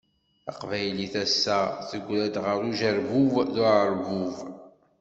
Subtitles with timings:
[0.45, 4.35] Taqbaylit ass-a tegra-d gar ujerbub d uεerbub.